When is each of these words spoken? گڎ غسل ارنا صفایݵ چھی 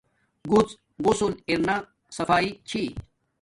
گڎ 0.51 0.67
غسل 1.03 1.33
ارنا 1.49 1.75
صفایݵ 2.15 2.51
چھی 2.69 2.83